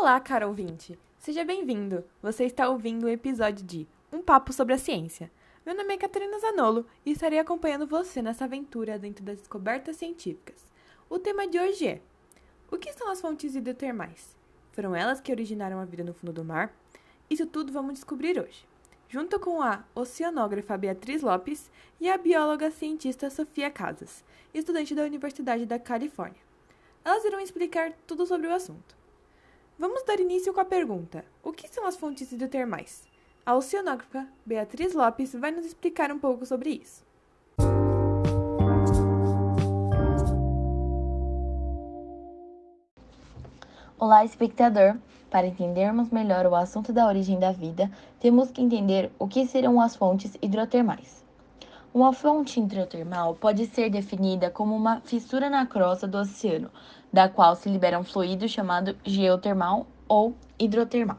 [0.00, 0.98] Olá, caro ouvinte!
[1.18, 2.02] Seja bem-vindo!
[2.22, 5.30] Você está ouvindo o um episódio de Um Papo sobre a Ciência.
[5.64, 10.64] Meu nome é Catarina Zanolo e estarei acompanhando você nessa aventura dentro das descobertas científicas.
[11.10, 12.00] O tema de hoje é:
[12.70, 14.34] O que são as fontes hidrotermais?
[14.72, 16.74] Foram elas que originaram a vida no fundo do mar?
[17.28, 18.66] Isso tudo vamos descobrir hoje,
[19.06, 24.24] junto com a oceanógrafa Beatriz Lopes e a bióloga cientista Sofia Casas,
[24.54, 26.40] estudante da Universidade da Califórnia.
[27.04, 28.99] Elas irão explicar tudo sobre o assunto.
[29.80, 33.08] Vamos dar início com a pergunta: O que são as fontes hidrotermais?
[33.46, 37.02] A oceanógrafa Beatriz Lopes vai nos explicar um pouco sobre isso.
[43.98, 44.98] Olá, espectador!
[45.30, 47.90] Para entendermos melhor o assunto da origem da vida,
[48.20, 51.24] temos que entender o que serão as fontes hidrotermais.
[51.92, 56.70] Uma fonte hidrotermal pode ser definida como uma fissura na crosta do oceano,
[57.12, 61.18] da qual se libera um fluido chamado geotermal ou hidrotermal.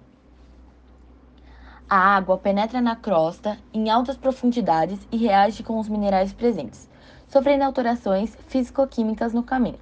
[1.89, 6.89] A água penetra na crosta em altas profundidades e reage com os minerais presentes,
[7.27, 9.79] sofrendo alterações físico-químicas no caminho.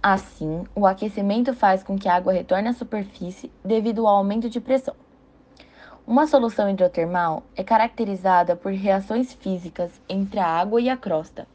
[0.00, 4.60] Assim, o aquecimento faz com que a água retorne à superfície devido ao aumento de
[4.60, 4.94] pressão.
[6.08, 11.46] Uma solução hidrotermal é caracterizada por reações físicas entre a água e a crosta,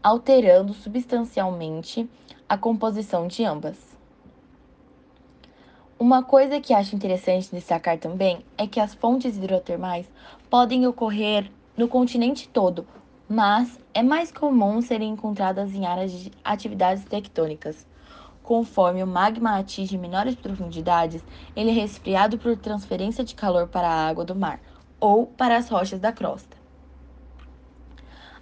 [0.00, 2.08] alterando substancialmente
[2.48, 3.76] a composição de ambas.
[5.98, 10.08] Uma coisa que acho interessante destacar também é que as fontes hidrotermais
[10.48, 12.86] podem ocorrer no continente todo,
[13.28, 17.84] mas é mais comum serem encontradas em áreas de atividades tectônicas.
[18.44, 21.24] Conforme o magma atinge menores profundidades,
[21.56, 24.60] ele é resfriado por transferência de calor para a água do mar
[25.00, 26.54] ou para as rochas da crosta.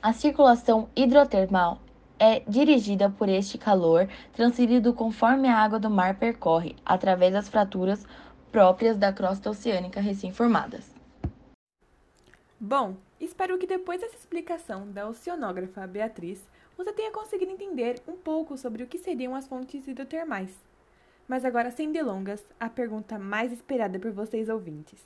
[0.02, 1.78] A circulação hidrotermal
[2.18, 8.04] é dirigida por este calor transferido conforme a água do mar percorre, através das fraturas
[8.50, 10.92] próprias da crosta oceânica recém-formadas.
[12.58, 16.44] Bom, espero que depois dessa explicação da oceanógrafa Beatriz,
[16.76, 20.54] você tenha conseguido entender um pouco sobre o que seriam as fontes hidrotermais.
[21.28, 25.00] Mas agora, sem delongas, a pergunta mais esperada por vocês ouvintes.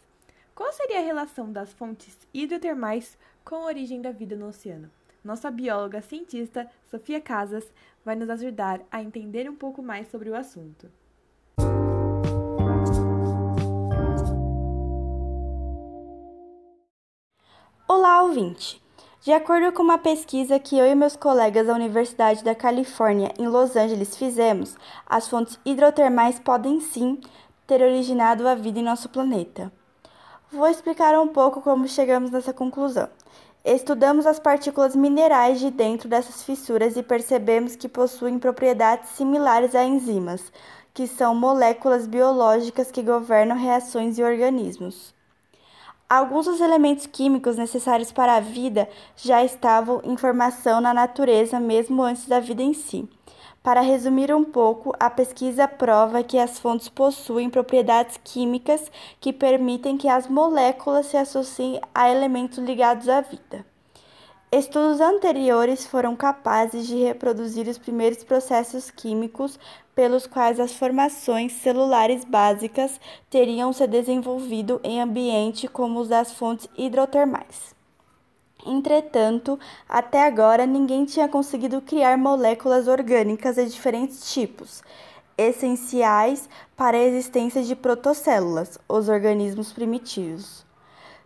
[0.55, 4.91] Qual seria a relação das fontes hidrotermais com a origem da vida no oceano?
[5.27, 7.67] nossa bióloga cientista, Sofia Casas,
[8.05, 10.89] vai nos ajudar a entender um pouco mais sobre o assunto.
[17.89, 18.86] Olá, ouvinte!
[19.27, 23.49] De acordo com uma pesquisa que eu e meus colegas da Universidade da Califórnia, em
[23.49, 27.21] Los Angeles, fizemos, as fontes hidrotermais podem sim
[27.67, 29.73] ter originado a vida em nosso planeta.
[30.53, 33.09] Vou explicar um pouco como chegamos nessa conclusão.
[33.65, 39.83] Estudamos as partículas minerais de dentro dessas fissuras e percebemos que possuem propriedades similares a
[39.83, 40.53] enzimas,
[40.95, 45.16] que são moléculas biológicas que governam reações e organismos.
[46.09, 52.01] Alguns dos elementos químicos necessários para a vida já estavam em formação na natureza mesmo
[52.01, 53.09] antes da vida em si.
[53.61, 58.89] Para resumir um pouco, a pesquisa prova que as fontes possuem propriedades químicas
[59.21, 63.67] que permitem que as moléculas se associem a elementos ligados à vida.
[64.53, 69.59] Estudos anteriores foram capazes de reproduzir os primeiros processos químicos
[69.93, 76.69] pelos quais as formações celulares básicas teriam se desenvolvido em ambiente como os das fontes
[76.79, 77.75] hidrotermais.
[78.65, 79.59] Entretanto,
[79.89, 84.81] até agora ninguém tinha conseguido criar moléculas orgânicas de diferentes tipos,
[85.37, 90.65] essenciais para a existência de protocélulas, os organismos primitivos.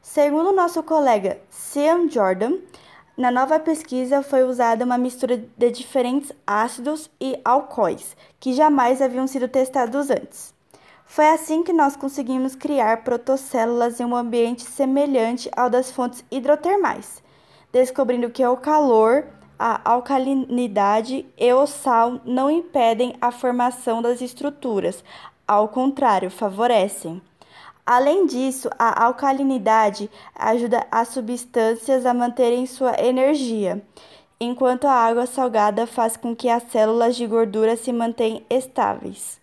[0.02, 2.58] Segundo nosso colega Sean Jordan,
[3.20, 9.26] na nova pesquisa foi usada uma mistura de diferentes ácidos e alcoóis que jamais haviam
[9.26, 10.54] sido testados antes.
[11.04, 17.22] Foi assim que nós conseguimos criar protocélulas em um ambiente semelhante ao das fontes hidrotermais
[17.72, 19.26] descobrindo que o calor,
[19.58, 25.05] a alcalinidade e o sal não impedem a formação das estruturas,
[25.46, 27.20] ao contrário, favorecem.
[27.92, 33.82] Além disso, a alcalinidade ajuda as substâncias a manterem sua energia,
[34.38, 39.40] enquanto a água salgada faz com que as células de gordura se mantenham estáveis.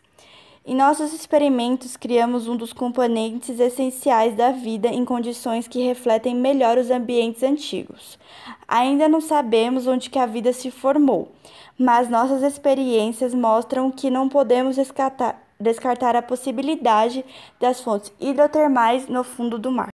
[0.66, 6.78] Em nossos experimentos, criamos um dos componentes essenciais da vida em condições que refletem melhor
[6.78, 8.18] os ambientes antigos.
[8.66, 11.34] Ainda não sabemos onde que a vida se formou,
[11.78, 17.24] mas nossas experiências mostram que não podemos descartar, descartar a possibilidade
[17.60, 19.90] das fontes hidrotermais no fundo do mar.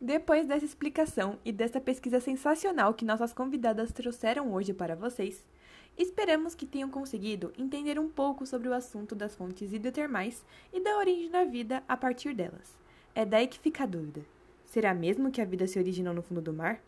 [0.00, 5.44] Depois dessa explicação e dessa pesquisa sensacional que nossas convidadas trouxeram hoje para vocês,
[5.96, 10.98] Esperamos que tenham conseguido entender um pouco sobre o assunto das fontes hidrotermais e da
[10.98, 12.76] origem da vida a partir delas.
[13.14, 14.22] É daí que fica a dúvida:
[14.64, 16.80] será mesmo que a vida se originou no fundo do mar?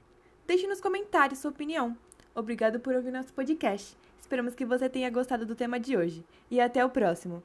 [0.45, 1.97] Deixe nos comentários sua opinião.
[2.35, 3.97] Obrigado por ouvir nosso podcast.
[4.21, 7.43] Esperamos que você tenha gostado do tema de hoje e até o próximo.